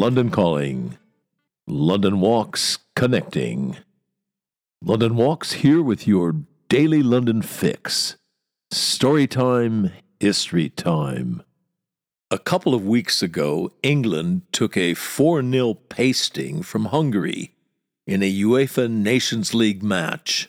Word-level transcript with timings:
London 0.00 0.30
Calling. 0.30 0.96
London 1.66 2.20
Walks 2.20 2.78
Connecting. 2.96 3.76
London 4.82 5.14
Walks 5.14 5.52
here 5.52 5.82
with 5.82 6.06
your 6.06 6.36
daily 6.70 7.02
London 7.02 7.42
fix. 7.42 8.16
Story 8.70 9.26
time, 9.26 9.92
history 10.18 10.70
time. 10.70 11.42
A 12.30 12.38
couple 12.38 12.74
of 12.74 12.82
weeks 12.82 13.22
ago, 13.22 13.72
England 13.82 14.40
took 14.52 14.74
a 14.74 14.94
4 14.94 15.42
0 15.42 15.74
pasting 15.90 16.62
from 16.62 16.86
Hungary 16.86 17.54
in 18.06 18.22
a 18.22 18.40
UEFA 18.40 18.90
Nations 18.90 19.52
League 19.52 19.82
match. 19.82 20.48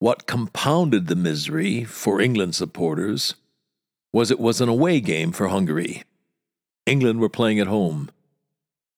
What 0.00 0.26
compounded 0.26 1.06
the 1.06 1.14
misery 1.14 1.84
for 1.84 2.20
England 2.20 2.56
supporters 2.56 3.36
was 4.12 4.32
it 4.32 4.40
was 4.40 4.60
an 4.60 4.68
away 4.68 4.98
game 4.98 5.30
for 5.30 5.46
Hungary. 5.46 6.02
England 6.86 7.20
were 7.20 7.28
playing 7.28 7.60
at 7.60 7.68
home. 7.68 8.10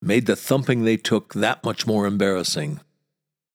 Made 0.05 0.27
the 0.27 0.37
thumping 0.37 0.85
they 0.85 0.99
took 0.99 1.33
that 1.33 1.65
much 1.65 1.87
more 1.87 2.07
embarrassing. 2.07 2.81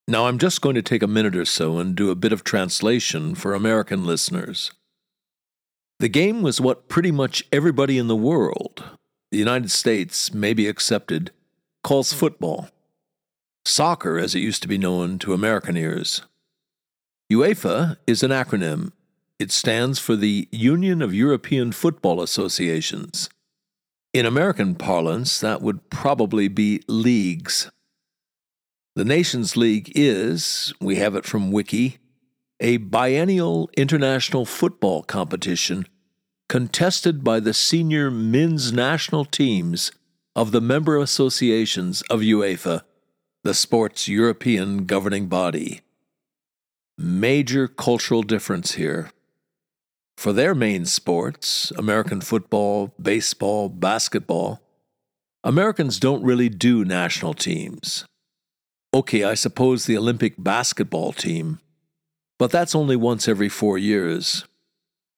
Now, 0.07 0.25
I'm 0.25 0.39
just 0.39 0.61
going 0.61 0.73
to 0.73 0.81
take 0.81 1.03
a 1.03 1.07
minute 1.07 1.35
or 1.35 1.45
so 1.45 1.77
and 1.77 1.95
do 1.95 2.09
a 2.09 2.15
bit 2.15 2.33
of 2.33 2.43
translation 2.43 3.35
for 3.35 3.53
American 3.53 4.03
listeners. 4.03 4.71
The 5.99 6.09
game 6.09 6.41
was 6.41 6.59
what 6.59 6.89
pretty 6.89 7.11
much 7.11 7.43
everybody 7.51 7.99
in 7.99 8.07
the 8.07 8.15
world, 8.15 8.83
the 9.29 9.37
United 9.37 9.69
States 9.69 10.33
maybe 10.33 10.67
excepted, 10.67 11.29
calls 11.83 12.13
football. 12.13 12.69
Soccer, 13.63 14.17
as 14.17 14.33
it 14.33 14.39
used 14.39 14.63
to 14.63 14.67
be 14.67 14.79
known 14.79 15.19
to 15.19 15.33
American 15.33 15.77
ears. 15.77 16.23
UEFA 17.31 17.97
is 18.07 18.23
an 18.23 18.31
acronym. 18.31 18.91
It 19.37 19.51
stands 19.51 19.99
for 19.99 20.15
the 20.15 20.47
Union 20.51 21.03
of 21.03 21.13
European 21.13 21.73
Football 21.73 22.23
Associations. 22.23 23.29
In 24.11 24.25
American 24.25 24.73
parlance, 24.73 25.39
that 25.39 25.61
would 25.61 25.91
probably 25.91 26.47
be 26.47 26.81
leagues. 26.87 27.69
The 28.95 29.05
Nations 29.05 29.55
League 29.55 29.91
is, 29.93 30.73
we 30.81 30.95
have 30.95 31.15
it 31.15 31.25
from 31.25 31.51
Wiki, 31.51 31.99
a 32.59 32.77
biennial 32.77 33.69
international 33.77 34.45
football 34.45 35.03
competition 35.03 35.87
contested 36.49 37.23
by 37.23 37.39
the 37.39 37.53
senior 37.53 38.09
men's 38.09 38.73
national 38.73 39.25
teams 39.25 39.91
of 40.35 40.51
the 40.51 40.61
member 40.61 40.97
associations 40.97 42.01
of 42.09 42.21
UEFA, 42.21 42.81
the 43.43 43.53
sport's 43.53 44.07
European 44.07 44.85
governing 44.85 45.27
body. 45.27 45.81
Major 46.97 47.67
cultural 47.67 48.23
difference 48.23 48.73
here. 48.73 49.11
For 50.19 50.33
their 50.33 50.53
main 50.53 50.83
sports, 50.83 51.71
American 51.77 52.19
football, 52.19 52.93
baseball, 53.01 53.69
basketball, 53.69 54.61
Americans 55.45 55.97
don't 55.97 56.25
really 56.25 56.49
do 56.49 56.83
national 56.83 57.33
teams. 57.33 58.03
Okay, 58.93 59.23
I 59.23 59.33
suppose 59.35 59.85
the 59.85 59.97
Olympic 59.97 60.33
basketball 60.37 61.13
team, 61.13 61.59
but 62.37 62.51
that's 62.51 62.75
only 62.75 62.97
once 62.97 63.29
every 63.29 63.47
four 63.47 63.77
years. 63.77 64.43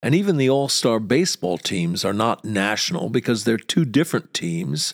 And 0.03 0.13
even 0.13 0.37
the 0.37 0.51
all 0.51 0.69
star 0.69 0.99
baseball 0.99 1.57
teams 1.57 2.05
are 2.05 2.13
not 2.13 2.45
national 2.45 3.09
because 3.09 3.43
they're 3.43 3.57
two 3.57 3.85
different 3.85 4.35
teams 4.35 4.93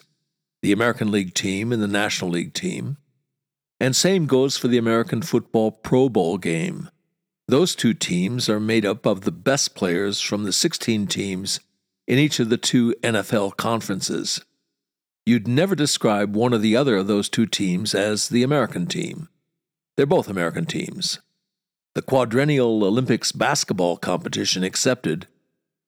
the 0.62 0.72
American 0.72 1.10
League 1.10 1.34
team 1.34 1.70
and 1.70 1.82
the 1.82 1.86
National 1.86 2.30
League 2.30 2.54
team. 2.54 2.96
And 3.78 3.94
same 3.94 4.24
goes 4.24 4.56
for 4.56 4.68
the 4.68 4.78
American 4.78 5.20
Football 5.20 5.70
Pro 5.70 6.08
Bowl 6.08 6.38
game. 6.38 6.88
Those 7.48 7.74
two 7.74 7.94
teams 7.94 8.50
are 8.50 8.60
made 8.60 8.84
up 8.84 9.06
of 9.06 9.22
the 9.22 9.32
best 9.32 9.74
players 9.74 10.20
from 10.20 10.44
the 10.44 10.52
16 10.52 11.06
teams 11.06 11.60
in 12.06 12.18
each 12.18 12.40
of 12.40 12.50
the 12.50 12.58
two 12.58 12.94
NFL 13.02 13.56
conferences. 13.56 14.44
You'd 15.24 15.48
never 15.48 15.74
describe 15.74 16.36
one 16.36 16.52
or 16.52 16.58
the 16.58 16.76
other 16.76 16.96
of 16.96 17.06
those 17.06 17.30
two 17.30 17.46
teams 17.46 17.94
as 17.94 18.28
the 18.28 18.42
American 18.42 18.86
team. 18.86 19.30
They're 19.96 20.04
both 20.04 20.28
American 20.28 20.66
teams. 20.66 21.20
The 21.94 22.02
quadrennial 22.02 22.84
Olympics 22.84 23.32
basketball 23.32 23.96
competition 23.96 24.62
accepted, 24.62 25.26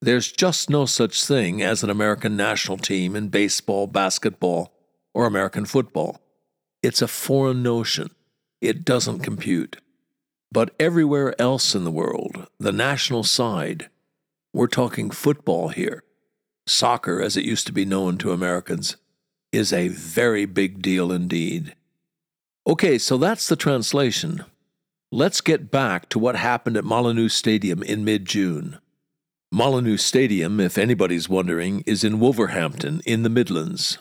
there's 0.00 0.32
just 0.32 0.70
no 0.70 0.86
such 0.86 1.22
thing 1.22 1.60
as 1.60 1.82
an 1.82 1.90
American 1.90 2.38
national 2.38 2.78
team 2.78 3.14
in 3.14 3.28
baseball, 3.28 3.86
basketball, 3.86 4.72
or 5.12 5.26
American 5.26 5.66
football. 5.66 6.22
It's 6.82 7.02
a 7.02 7.06
foreign 7.06 7.62
notion. 7.62 8.10
It 8.62 8.86
doesn't 8.86 9.20
compute. 9.20 9.76
But 10.52 10.74
everywhere 10.80 11.40
else 11.40 11.74
in 11.74 11.84
the 11.84 11.90
world, 11.90 12.48
the 12.58 12.72
national 12.72 13.22
side, 13.22 13.88
we're 14.52 14.66
talking 14.66 15.10
football 15.10 15.68
here. 15.68 16.02
Soccer, 16.66 17.22
as 17.22 17.36
it 17.36 17.44
used 17.44 17.66
to 17.66 17.72
be 17.72 17.84
known 17.84 18.18
to 18.18 18.32
Americans, 18.32 18.96
is 19.52 19.72
a 19.72 19.88
very 19.88 20.46
big 20.46 20.82
deal 20.82 21.12
indeed. 21.12 21.74
Okay, 22.66 22.98
so 22.98 23.16
that's 23.16 23.48
the 23.48 23.56
translation. 23.56 24.44
Let's 25.12 25.40
get 25.40 25.70
back 25.70 26.08
to 26.10 26.18
what 26.18 26.36
happened 26.36 26.76
at 26.76 26.84
Molineux 26.84 27.28
Stadium 27.28 27.82
in 27.82 28.04
mid 28.04 28.26
June. 28.26 28.78
Molineux 29.52 29.96
Stadium, 29.96 30.60
if 30.60 30.78
anybody's 30.78 31.28
wondering, 31.28 31.82
is 31.86 32.04
in 32.04 32.20
Wolverhampton 32.20 33.02
in 33.04 33.22
the 33.22 33.28
Midlands. 33.28 33.98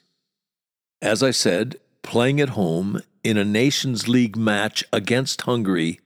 As 1.01 1.23
I 1.23 1.31
said, 1.31 1.77
playing 2.03 2.39
at 2.39 2.49
home 2.49 3.01
in 3.23 3.37
a 3.37 3.45
Nations 3.45 4.07
League 4.07 4.35
match 4.35 4.83
against 4.93 5.41
Hungary 5.41 5.99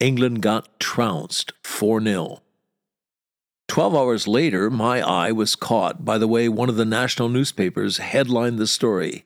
England 0.00 0.42
got 0.42 0.78
trounced 0.80 1.52
4 1.62 2.02
0. 2.02 2.42
Twelve 3.68 3.94
hours 3.94 4.28
later, 4.28 4.70
my 4.70 5.00
eye 5.00 5.32
was 5.32 5.56
caught 5.56 6.04
by 6.04 6.18
the 6.18 6.28
way 6.28 6.48
one 6.48 6.68
of 6.68 6.76
the 6.76 6.84
national 6.84 7.28
newspapers 7.28 7.98
headlined 7.98 8.58
the 8.58 8.66
story. 8.66 9.24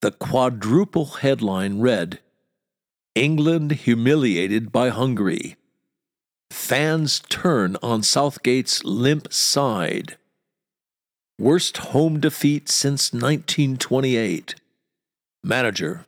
The 0.00 0.12
quadruple 0.12 1.06
headline 1.06 1.80
read 1.80 2.20
England 3.14 3.72
humiliated 3.72 4.72
by 4.72 4.88
Hungary. 4.88 5.56
Fans 6.50 7.20
turn 7.28 7.76
on 7.82 8.02
Southgate's 8.02 8.84
limp 8.84 9.32
side. 9.32 10.16
Worst 11.38 11.76
home 11.78 12.20
defeat 12.20 12.68
since 12.68 13.12
1928. 13.12 14.54
Manager 15.44 16.06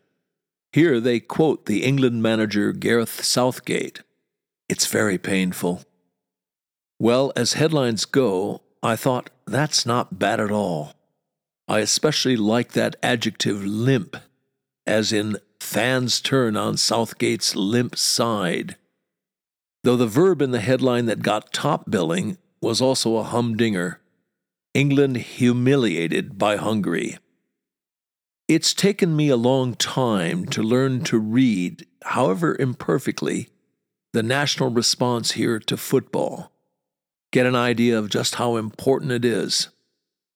here 0.75 0.99
they 0.99 1.21
quote 1.21 1.67
the 1.67 1.85
England 1.85 2.21
manager 2.21 2.73
Gareth 2.73 3.23
Southgate. 3.23 4.01
It's 4.69 4.89
very 4.89 5.19
painful. 5.19 5.85
Well, 6.99 7.33
as 7.37 7.53
headlines 7.53 8.05
go, 8.05 8.61
I 8.83 8.97
thought 8.97 9.31
that's 9.47 9.87
not 9.87 10.19
bad 10.19 10.41
at 10.41 10.51
all. 10.51 10.95
I 11.69 11.79
especially 11.79 12.37
like 12.37 12.73
that 12.73 12.97
adjective 13.05 13.65
limp, 13.65 14.17
as 14.85 15.13
in 15.13 15.37
fans 15.61 16.21
turn 16.21 16.57
on 16.57 16.77
Southgate's 16.77 17.55
limp 17.55 17.95
side. 17.97 18.75
Though 19.85 19.97
the 19.97 20.09
verb 20.09 20.43
in 20.43 20.51
the 20.51 20.59
headline 20.59 21.07
that 21.07 21.23
got 21.23 21.53
top 21.53 21.89
billing 21.89 22.37
was 22.61 22.81
also 22.81 23.17
a 23.19 23.23
humdinger 23.23 24.01
England 24.75 25.19
humiliated 25.19 26.37
by 26.37 26.57
Hungary. 26.57 27.19
It's 28.47 28.75
taken 28.75 29.17
me 29.17 29.31
a 29.31 29.39
long 29.39 29.73
time 29.75 30.45
to 30.47 30.63
learn 30.63 31.03
to 31.05 31.19
read, 31.19 31.87
however 32.03 32.55
imperfectly, 32.61 33.49
the 34.13 34.23
national 34.23 34.69
response 34.69 35.33
here 35.33 35.59
to 35.61 35.79
football. 35.79 36.53
Get 37.33 37.47
an 37.47 37.57
idea 37.57 37.99
of 37.99 38.11
just 38.11 38.35
how 38.35 38.57
important 38.57 39.13
it 39.13 39.25
is. 39.25 39.71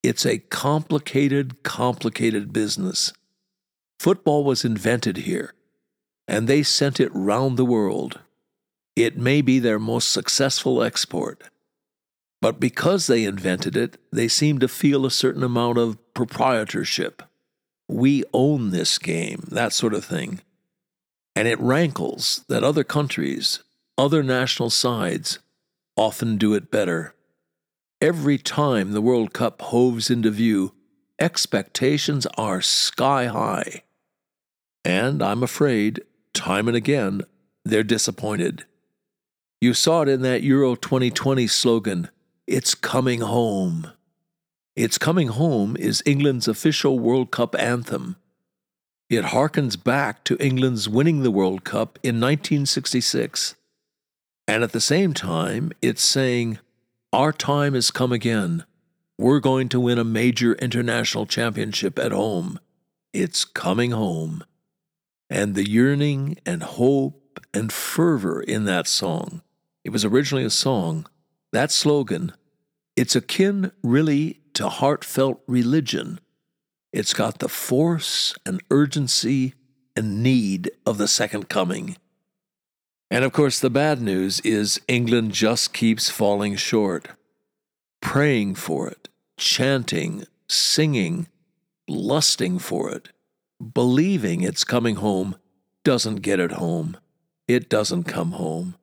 It's 0.02 0.24
a 0.24 0.38
complicated, 0.38 1.62
complicated 1.62 2.50
business. 2.50 3.12
Football 4.00 4.42
was 4.42 4.64
invented 4.64 5.18
here, 5.18 5.52
and 6.26 6.48
they 6.48 6.62
sent 6.62 7.00
it 7.00 7.10
round 7.12 7.58
the 7.58 7.64
world. 7.66 8.20
It 8.96 9.18
may 9.18 9.42
be 9.42 9.58
their 9.58 9.78
most 9.78 10.10
successful 10.10 10.82
export. 10.82 11.42
But 12.40 12.58
because 12.58 13.06
they 13.06 13.24
invented 13.24 13.76
it, 13.76 13.98
they 14.10 14.28
seem 14.28 14.60
to 14.60 14.68
feel 14.68 15.04
a 15.04 15.10
certain 15.10 15.42
amount 15.42 15.76
of 15.76 15.98
proprietorship 16.14 17.22
we 17.88 18.22
own 18.32 18.70
this 18.70 18.98
game, 18.98 19.44
that 19.50 19.72
sort 19.72 19.94
of 19.94 20.04
thing. 20.04 20.40
And 21.34 21.48
it 21.48 21.58
rankles 21.60 22.44
that 22.48 22.62
other 22.62 22.84
countries, 22.84 23.62
other 23.96 24.22
national 24.22 24.70
sides, 24.70 25.38
often 25.96 26.36
do 26.36 26.54
it 26.54 26.70
better. 26.70 27.14
Every 28.00 28.38
time 28.38 28.92
the 28.92 29.00
World 29.00 29.32
Cup 29.32 29.60
hoves 29.62 30.10
into 30.10 30.30
view, 30.30 30.72
expectations 31.18 32.26
are 32.36 32.60
sky 32.60 33.26
high. 33.26 33.82
And 34.84 35.22
I'm 35.22 35.42
afraid, 35.42 36.02
time 36.32 36.68
and 36.68 36.76
again, 36.76 37.22
they're 37.64 37.82
disappointed. 37.82 38.64
You 39.60 39.74
saw 39.74 40.02
it 40.02 40.08
in 40.08 40.22
that 40.22 40.42
Euro 40.42 40.76
2020 40.76 41.46
slogan, 41.48 42.10
It's 42.46 42.74
coming 42.74 43.20
home. 43.20 43.90
It's 44.78 44.96
Coming 44.96 45.26
Home 45.26 45.76
is 45.76 46.04
England's 46.06 46.46
official 46.46 47.00
World 47.00 47.32
Cup 47.32 47.56
anthem. 47.58 48.14
It 49.10 49.24
harkens 49.24 49.74
back 49.74 50.22
to 50.22 50.36
England's 50.36 50.88
winning 50.88 51.24
the 51.24 51.32
World 51.32 51.64
Cup 51.64 51.98
in 52.04 52.20
1966. 52.20 53.56
And 54.46 54.62
at 54.62 54.70
the 54.70 54.80
same 54.80 55.14
time, 55.14 55.72
it's 55.82 56.04
saying, 56.04 56.60
Our 57.12 57.32
time 57.32 57.74
has 57.74 57.90
come 57.90 58.12
again. 58.12 58.66
We're 59.18 59.40
going 59.40 59.68
to 59.70 59.80
win 59.80 59.98
a 59.98 60.04
major 60.04 60.52
international 60.52 61.26
championship 61.26 61.98
at 61.98 62.12
home. 62.12 62.60
It's 63.12 63.44
coming 63.44 63.90
home. 63.90 64.44
And 65.28 65.56
the 65.56 65.68
yearning 65.68 66.38
and 66.46 66.62
hope 66.62 67.40
and 67.52 67.72
fervor 67.72 68.40
in 68.40 68.64
that 68.66 68.86
song. 68.86 69.42
It 69.82 69.90
was 69.90 70.04
originally 70.04 70.44
a 70.44 70.50
song. 70.50 71.08
That 71.50 71.72
slogan, 71.72 72.32
it's 72.94 73.16
akin 73.16 73.72
really 73.82 74.38
to 74.58 74.68
heartfelt 74.68 75.40
religion. 75.46 76.18
It's 76.92 77.14
got 77.14 77.38
the 77.38 77.48
force 77.48 78.34
and 78.44 78.60
urgency 78.72 79.54
and 79.94 80.20
need 80.20 80.72
of 80.84 80.98
the 80.98 81.06
second 81.06 81.48
coming. 81.48 81.96
And 83.08 83.24
of 83.24 83.32
course, 83.32 83.60
the 83.60 83.70
bad 83.70 84.02
news 84.02 84.40
is 84.40 84.80
England 84.88 85.30
just 85.30 85.72
keeps 85.72 86.10
falling 86.10 86.56
short. 86.56 87.06
Praying 88.00 88.56
for 88.56 88.88
it, 88.88 89.08
chanting, 89.36 90.24
singing, 90.48 91.28
lusting 91.86 92.58
for 92.58 92.90
it, 92.90 93.10
believing 93.74 94.40
it's 94.40 94.64
coming 94.64 94.96
home, 94.96 95.36
doesn't 95.84 96.16
get 96.16 96.40
it 96.40 96.52
home. 96.52 96.96
It 97.46 97.70
doesn't 97.70 98.04
come 98.04 98.32
home. 98.32 98.74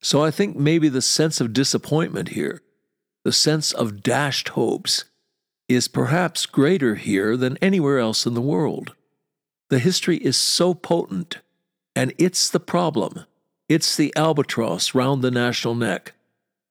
So 0.00 0.24
I 0.24 0.32
think 0.32 0.56
maybe 0.56 0.88
the 0.88 1.00
sense 1.00 1.40
of 1.40 1.52
disappointment 1.52 2.30
here, 2.30 2.60
the 3.22 3.32
sense 3.32 3.70
of 3.70 4.02
dashed 4.02 4.48
hopes, 4.48 5.04
is 5.74 5.88
perhaps 5.88 6.46
greater 6.46 6.94
here 6.94 7.36
than 7.36 7.56
anywhere 7.58 7.98
else 7.98 8.26
in 8.26 8.34
the 8.34 8.40
world. 8.40 8.94
The 9.70 9.78
history 9.78 10.18
is 10.18 10.36
so 10.36 10.74
potent, 10.74 11.38
and 11.96 12.12
it's 12.18 12.50
the 12.50 12.60
problem. 12.60 13.24
It's 13.68 13.96
the 13.96 14.12
albatross 14.16 14.94
round 14.94 15.22
the 15.22 15.30
national 15.30 15.74
neck, 15.74 16.12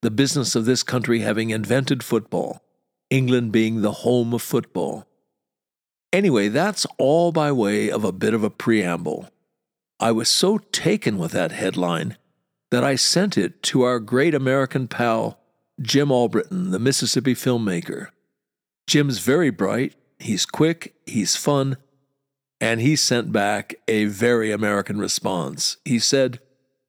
the 0.01 0.11
business 0.11 0.55
of 0.55 0.65
this 0.65 0.83
country 0.83 1.19
having 1.19 1.49
invented 1.49 2.03
football, 2.03 2.61
England 3.09 3.51
being 3.51 3.81
the 3.81 3.91
home 3.91 4.33
of 4.33 4.41
football. 4.41 5.07
Anyway, 6.13 6.47
that's 6.47 6.85
all 6.97 7.31
by 7.31 7.51
way 7.51 7.89
of 7.89 8.03
a 8.03 8.11
bit 8.11 8.33
of 8.33 8.43
a 8.43 8.49
preamble. 8.49 9.29
I 9.99 10.11
was 10.11 10.29
so 10.29 10.57
taken 10.57 11.17
with 11.17 11.31
that 11.31 11.51
headline 11.51 12.17
that 12.71 12.83
I 12.83 12.95
sent 12.95 13.37
it 13.37 13.61
to 13.63 13.83
our 13.83 13.99
great 13.99 14.33
American 14.33 14.87
pal, 14.87 15.39
Jim 15.81 16.11
Albritton, 16.11 16.71
the 16.71 16.79
Mississippi 16.79 17.33
filmmaker. 17.33 18.07
Jim's 18.91 19.19
very 19.19 19.51
bright, 19.51 19.95
he's 20.19 20.45
quick, 20.45 20.95
he's 21.05 21.37
fun, 21.37 21.77
and 22.59 22.81
he 22.81 22.97
sent 22.97 23.31
back 23.31 23.75
a 23.87 24.03
very 24.03 24.51
American 24.51 24.99
response. 24.99 25.77
He 25.85 25.97
said, 25.97 26.41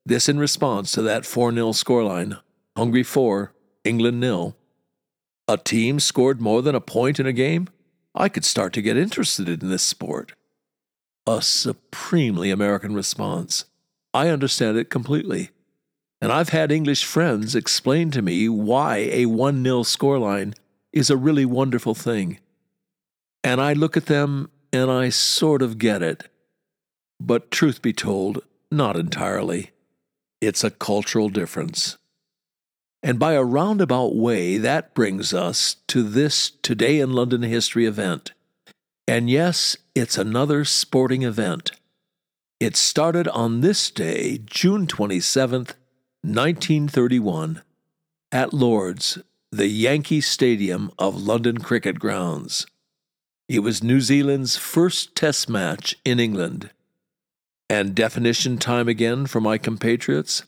This 0.04 0.28
in 0.28 0.40
response 0.40 0.90
to 0.92 1.02
that 1.02 1.24
4 1.24 1.52
0 1.52 1.68
scoreline 1.68 2.40
Hungary 2.76 3.04
4, 3.04 3.54
England 3.84 4.18
nil. 4.18 4.56
A 5.46 5.56
team 5.56 6.00
scored 6.00 6.40
more 6.40 6.60
than 6.60 6.74
a 6.74 6.80
point 6.80 7.20
in 7.20 7.26
a 7.26 7.32
game? 7.32 7.68
I 8.16 8.28
could 8.28 8.44
start 8.44 8.72
to 8.72 8.82
get 8.82 8.96
interested 8.96 9.48
in 9.48 9.70
this 9.70 9.84
sport. 9.84 10.32
A 11.24 11.40
supremely 11.40 12.50
American 12.50 12.96
response. 12.96 13.66
I 14.12 14.26
understand 14.26 14.76
it 14.76 14.90
completely. 14.90 15.50
And 16.20 16.32
I've 16.32 16.48
had 16.48 16.72
English 16.72 17.04
friends 17.04 17.54
explain 17.54 18.10
to 18.10 18.22
me 18.22 18.48
why 18.48 19.08
a 19.12 19.26
1 19.26 19.62
0 19.62 19.82
scoreline 19.84 20.54
is 20.92 21.10
a 21.10 21.16
really 21.16 21.44
wonderful 21.44 21.94
thing. 21.94 22.38
And 23.44 23.60
I 23.60 23.72
look 23.72 23.96
at 23.96 24.06
them 24.06 24.50
and 24.72 24.90
I 24.90 25.08
sort 25.08 25.62
of 25.62 25.78
get 25.78 26.02
it. 26.02 26.28
But 27.20 27.50
truth 27.50 27.82
be 27.82 27.92
told, 27.92 28.42
not 28.70 28.96
entirely. 28.96 29.70
It's 30.40 30.64
a 30.64 30.70
cultural 30.70 31.28
difference. 31.28 31.98
And 33.02 33.18
by 33.18 33.32
a 33.32 33.44
roundabout 33.44 34.14
way, 34.14 34.58
that 34.58 34.94
brings 34.94 35.34
us 35.34 35.76
to 35.88 36.02
this 36.02 36.50
Today 36.50 37.00
in 37.00 37.12
London 37.12 37.42
History 37.42 37.84
event. 37.84 38.32
And 39.08 39.28
yes, 39.28 39.76
it's 39.94 40.16
another 40.16 40.64
sporting 40.64 41.22
event. 41.22 41.72
It 42.60 42.76
started 42.76 43.26
on 43.28 43.60
this 43.60 43.90
day, 43.90 44.38
June 44.46 44.86
27th, 44.86 45.74
1931, 46.22 47.62
at 48.30 48.54
Lord's, 48.54 49.18
the 49.54 49.68
Yankee 49.68 50.22
Stadium 50.22 50.90
of 50.98 51.14
London 51.14 51.58
Cricket 51.58 51.98
Grounds. 51.98 52.66
It 53.50 53.58
was 53.58 53.82
New 53.82 54.00
Zealand's 54.00 54.56
first 54.56 55.14
test 55.14 55.46
match 55.46 55.94
in 56.06 56.18
England. 56.18 56.70
And 57.68 57.94
definition 57.94 58.56
time 58.56 58.88
again 58.88 59.26
for 59.26 59.42
my 59.42 59.58
compatriots 59.58 60.44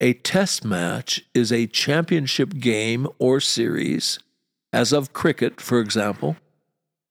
a 0.00 0.12
test 0.14 0.64
match 0.64 1.24
is 1.32 1.52
a 1.52 1.68
championship 1.68 2.58
game 2.58 3.08
or 3.20 3.40
series, 3.40 4.18
as 4.72 4.92
of 4.92 5.12
cricket, 5.12 5.60
for 5.60 5.78
example, 5.78 6.36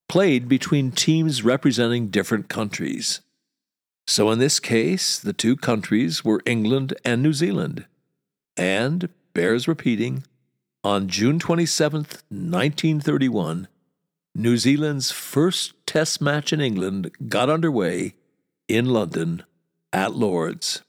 played 0.10 0.50
between 0.50 0.92
teams 0.92 1.42
representing 1.42 2.08
different 2.08 2.50
countries. 2.50 3.22
So 4.08 4.30
in 4.30 4.40
this 4.40 4.60
case, 4.60 5.20
the 5.20 5.32
two 5.32 5.56
countries 5.56 6.26
were 6.26 6.42
England 6.46 6.94
and 7.06 7.24
New 7.24 7.32
Zealand. 7.32 7.86
And, 8.58 9.08
bears 9.34 9.70
repeating, 9.70 10.24
on 10.84 11.08
June 11.08 11.38
27, 11.38 12.00
1931, 12.00 13.68
New 14.34 14.58
Zealand's 14.58 15.12
first 15.12 15.74
test 15.86 16.22
match 16.22 16.52
in 16.52 16.62
England 16.62 17.12
got 17.28 17.50
underway 17.50 18.16
in 18.68 18.86
London 18.86 19.44
at 19.94 20.16
Lord's. 20.16 20.82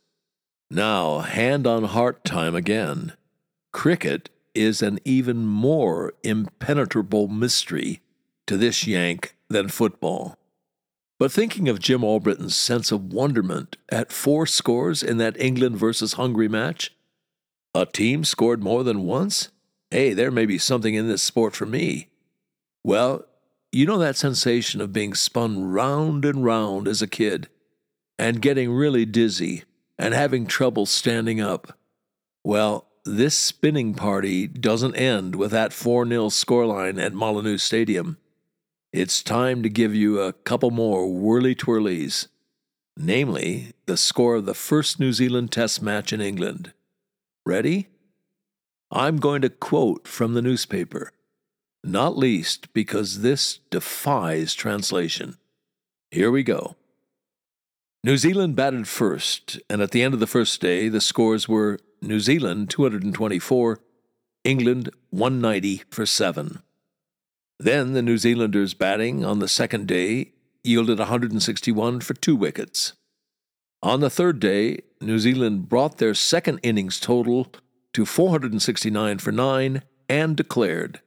Now, 0.71 1.19
hand 1.19 1.67
on 1.67 1.85
heart 1.85 2.25
time 2.25 2.55
again. 2.55 3.13
Cricket 3.73 4.31
is 4.55 4.81
an 4.81 4.99
even 5.05 5.47
more 5.47 6.15
impenetrable 6.23 7.29
mystery 7.29 8.01
to 8.47 8.57
this 8.57 8.87
Yank 8.87 9.37
than 9.49 9.69
football. 9.69 10.39
But 11.19 11.31
thinking 11.31 11.69
of 11.69 11.79
Jim 11.79 12.03
Albritton's 12.03 12.57
sense 12.57 12.91
of 12.91 13.13
wonderment 13.13 13.77
at 13.91 14.11
four 14.11 14.47
scores 14.47 15.03
in 15.03 15.19
that 15.19 15.41
England 15.41 15.77
versus 15.77 16.15
Hungary 16.15 16.49
match, 16.49 16.95
a 17.75 17.87
team 17.87 18.25
scored 18.25 18.63
more 18.63 18.83
than 18.83 19.05
once? 19.05 19.52
Hey, 19.93 20.15
there 20.15 20.31
may 20.31 20.47
be 20.47 20.57
something 20.57 20.95
in 20.95 21.07
this 21.07 21.21
sport 21.21 21.55
for 21.55 21.67
me. 21.67 22.09
Well, 22.83 23.27
you 23.71 23.85
know 23.85 23.99
that 23.99 24.17
sensation 24.17 24.81
of 24.81 24.91
being 24.91 25.13
spun 25.13 25.71
round 25.71 26.25
and 26.25 26.43
round 26.43 26.89
as 26.89 27.03
a 27.03 27.07
kid 27.07 27.51
and 28.19 28.41
getting 28.41 28.73
really 28.73 29.05
dizzy 29.05 29.65
and 29.99 30.15
having 30.15 30.47
trouble 30.47 30.87
standing 30.87 31.43
up. 31.43 31.79
Well, 32.43 32.87
this 33.05 33.37
spinning 33.37 33.93
party 33.93 34.47
doesn't 34.47 34.97
end 34.97 35.35
with 35.35 35.51
that 35.51 35.75
4 35.75 36.09
0 36.09 36.29
scoreline 36.29 36.99
at 36.99 37.13
Molineux 37.13 37.59
Stadium. 37.59 38.17
It's 38.95 39.23
time 39.23 39.63
to 39.63 39.69
give 39.69 39.95
you 39.95 40.23
a 40.23 40.33
couple 40.33 40.71
more 40.71 41.07
whirly 41.07 41.55
twirlies, 41.55 42.29
namely 42.97 43.75
the 43.85 43.99
score 43.99 44.37
of 44.37 44.47
the 44.47 44.55
first 44.55 44.99
New 44.99 45.13
Zealand 45.13 45.53
Test 45.53 45.83
match 45.83 46.15
in 46.15 46.23
England. 46.23 46.73
Ready? 47.45 47.89
I'm 48.95 49.17
going 49.17 49.41
to 49.41 49.49
quote 49.49 50.07
from 50.07 50.35
the 50.35 50.43
newspaper, 50.43 51.13
not 51.83 52.19
least 52.19 52.71
because 52.75 53.23
this 53.23 53.61
defies 53.71 54.53
translation. 54.53 55.39
Here 56.11 56.31
we 56.31 56.43
go. 56.43 56.77
New 58.05 58.19
Zealand 58.19 58.55
batted 58.55 58.87
first, 58.87 59.59
and 59.71 59.81
at 59.81 59.93
the 59.93 60.03
end 60.03 60.13
of 60.13 60.21
the 60.21 60.27
first 60.27 60.61
day, 60.61 60.91
the 60.91 61.01
scores 61.01 61.49
were 61.49 61.79
New 62.03 62.21
Zealand 62.21 62.69
224, 62.69 63.81
England 64.45 64.91
190 65.09 65.85
for 65.89 66.05
7. 66.05 66.63
Then 67.59 67.95
the 67.95 68.03
New 68.03 68.19
Zealanders 68.19 68.75
batting 68.75 69.25
on 69.25 69.39
the 69.39 69.49
second 69.49 69.89
day 69.89 70.33
yielded 70.63 70.99
161 70.99 72.01
for 72.01 72.13
2 72.13 72.37
wickets. 72.37 72.93
On 73.83 74.01
the 74.01 74.11
third 74.11 74.39
day, 74.39 74.81
New 75.01 75.19
Zealand 75.19 75.71
brought 75.71 75.97
their 75.97 76.15
second 76.15 76.61
innings 76.63 77.01
total 77.01 77.51
to 77.95 78.07
469 78.07 79.19
for 79.19 79.33
9 79.33 79.83
and 80.09 80.37
declared. 80.37 81.01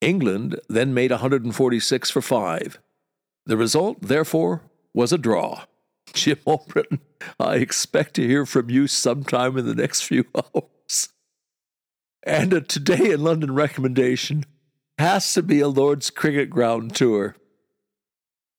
England 0.00 0.58
then 0.68 0.94
made 0.94 1.10
146 1.10 2.10
for 2.10 2.22
5. 2.22 2.78
The 3.46 3.56
result, 3.56 4.02
therefore, 4.02 4.62
was 4.94 5.12
a 5.12 5.18
draw. 5.18 5.64
Jim 6.12 6.38
Albritton, 6.46 7.00
I 7.38 7.56
expect 7.56 8.14
to 8.14 8.26
hear 8.26 8.46
from 8.46 8.70
you 8.70 8.86
sometime 8.86 9.56
in 9.58 9.66
the 9.66 9.74
next 9.74 10.02
few 10.02 10.24
hours. 10.34 11.08
And 12.22 12.52
a 12.52 12.60
Today 12.60 13.10
in 13.12 13.22
London 13.22 13.54
recommendation 13.54 14.44
has 14.98 15.32
to 15.34 15.42
be 15.42 15.60
a 15.60 15.68
Lord's 15.68 16.10
Cricket 16.10 16.50
Ground 16.50 16.94
tour. 16.94 17.36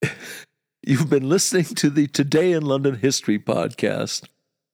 You've 0.85 1.09
been 1.09 1.27
listening 1.27 1.65
to 1.65 1.89
the 1.89 2.07
Today 2.07 2.53
in 2.53 2.63
London 2.63 2.95
History 2.95 3.37
podcast, 3.37 4.27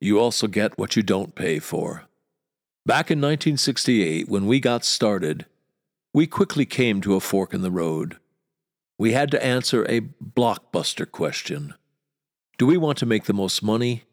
you 0.00 0.18
also 0.18 0.46
get 0.46 0.78
what 0.78 0.96
you 0.96 1.02
don't 1.02 1.34
pay 1.34 1.58
for. 1.58 2.04
Back 2.84 3.10
in 3.10 3.18
1968, 3.18 4.28
when 4.28 4.46
we 4.46 4.60
got 4.60 4.84
started, 4.84 5.46
we 6.12 6.26
quickly 6.26 6.64
came 6.64 7.00
to 7.00 7.14
a 7.14 7.20
fork 7.20 7.52
in 7.52 7.62
the 7.62 7.70
road. 7.70 8.16
We 8.98 9.12
had 9.12 9.30
to 9.32 9.44
answer 9.44 9.84
a 9.84 10.00
blockbuster 10.00 11.10
question 11.10 11.74
Do 12.58 12.66
we 12.66 12.76
want 12.76 12.98
to 12.98 13.06
make 13.06 13.24
the 13.24 13.32
most 13.32 13.62
money, 13.62 14.04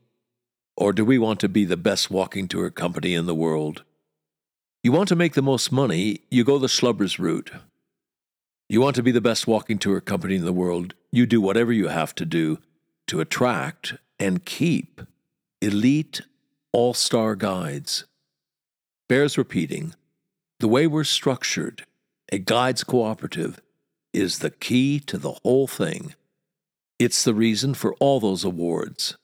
or 0.75 0.91
do 0.91 1.05
we 1.05 1.17
want 1.17 1.39
to 1.41 1.49
be 1.49 1.65
the 1.65 1.77
best 1.77 2.09
walking 2.09 2.47
tour 2.47 2.69
company 2.69 3.13
in 3.13 3.25
the 3.25 3.35
world? 3.35 3.83
You 4.81 4.91
want 4.91 5.07
to 5.09 5.15
make 5.15 5.33
the 5.33 5.41
most 5.41 5.71
money, 5.71 6.21
you 6.29 6.43
go 6.43 6.57
the 6.57 6.67
schlubbers 6.67 7.19
route. 7.19 7.51
You 8.67 8.81
want 8.81 8.95
to 8.95 9.03
be 9.03 9.11
the 9.11 9.21
best 9.21 9.45
walking 9.47 9.77
tour 9.77 10.01
company 10.01 10.35
in 10.35 10.45
the 10.45 10.51
world, 10.51 10.95
you 11.11 11.25
do 11.25 11.39
whatever 11.39 11.71
you 11.71 11.89
have 11.89 12.15
to 12.15 12.25
do 12.25 12.59
to 13.07 13.21
attract 13.21 13.93
and 14.19 14.43
keep 14.43 15.01
elite 15.63 16.21
all 16.73 16.93
star 16.93 17.35
guides. 17.35 18.05
Bears 19.07 19.37
repeating 19.37 19.93
the 20.59 20.67
way 20.67 20.87
we're 20.87 21.03
structured, 21.03 21.85
a 22.31 22.37
guides 22.37 22.83
cooperative, 22.83 23.61
is 24.13 24.39
the 24.39 24.51
key 24.51 24.99
to 24.99 25.17
the 25.17 25.33
whole 25.43 25.67
thing. 25.67 26.15
It's 26.99 27.23
the 27.23 27.33
reason 27.33 27.73
for 27.73 27.95
all 27.95 28.19
those 28.19 28.43
awards. 28.43 29.17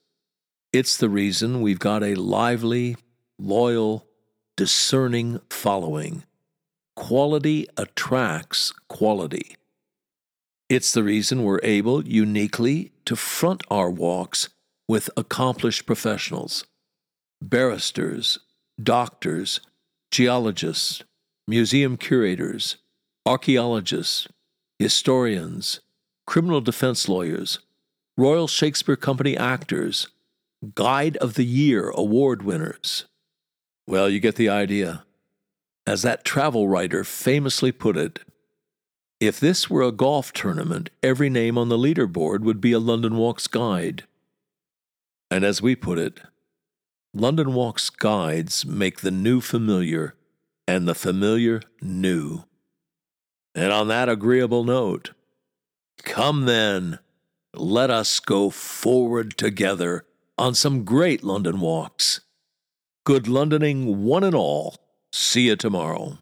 It's 0.73 0.97
the 0.97 1.09
reason 1.09 1.61
we've 1.61 1.79
got 1.79 2.03
a 2.03 2.15
lively, 2.15 2.97
loyal, 3.37 4.05
discerning 4.57 5.39
following. 5.49 6.23
Quality 6.95 7.67
attracts 7.77 8.73
quality. 8.87 9.55
It's 10.69 10.91
the 10.93 11.03
reason 11.03 11.43
we're 11.43 11.61
able 11.63 12.05
uniquely 12.05 12.91
to 13.05 13.15
front 13.15 13.63
our 13.71 13.89
walks 13.89 14.49
with 14.89 15.07
accomplished 15.15 15.85
professionals 15.85 16.65
barristers, 17.41 18.39
doctors, 18.81 19.61
geologists, 20.11 21.03
museum 21.47 21.95
curators, 21.95 22.77
archaeologists, 23.25 24.27
historians, 24.79 25.79
criminal 26.25 26.59
defense 26.59 27.07
lawyers, 27.07 27.59
Royal 28.17 28.47
Shakespeare 28.47 28.97
Company 28.97 29.37
actors, 29.37 30.07
Guide 30.73 31.15
of 31.17 31.35
the 31.35 31.45
Year 31.45 31.91
award 31.91 32.41
winners. 32.41 33.05
Well, 33.87 34.09
you 34.09 34.19
get 34.19 34.35
the 34.35 34.49
idea. 34.49 35.05
As 35.85 36.01
that 36.01 36.25
travel 36.25 36.67
writer 36.67 37.03
famously 37.03 37.71
put 37.71 37.95
it, 37.95 38.19
if 39.19 39.39
this 39.39 39.69
were 39.69 39.83
a 39.83 39.91
golf 39.91 40.33
tournament, 40.33 40.89
every 41.03 41.29
name 41.29 41.57
on 41.57 41.69
the 41.69 41.77
leaderboard 41.77 42.39
would 42.39 42.59
be 42.59 42.71
a 42.71 42.79
London 42.79 43.17
Walks 43.17 43.47
guide. 43.47 44.03
And 45.31 45.43
as 45.43 45.61
we 45.61 45.75
put 45.75 45.99
it, 45.99 46.21
London 47.13 47.53
Walks 47.53 47.89
guides 47.89 48.65
make 48.65 49.01
the 49.01 49.11
new 49.11 49.41
familiar 49.41 50.15
and 50.67 50.87
the 50.87 50.95
familiar 50.95 51.61
new. 51.81 52.43
And 53.55 53.71
on 53.71 53.87
that 53.87 54.09
agreeable 54.09 54.63
note, 54.63 55.11
come 56.03 56.45
then, 56.45 56.99
let 57.53 57.89
us 57.89 58.19
go 58.19 58.49
forward 58.49 59.37
together 59.37 60.05
on 60.37 60.55
some 60.55 60.83
great 60.83 61.23
London 61.23 61.59
walks. 61.59 62.21
Good 63.03 63.25
Londoning, 63.25 63.97
one 63.97 64.23
and 64.23 64.35
all. 64.35 64.75
See 65.11 65.47
you 65.47 65.55
tomorrow. 65.55 66.19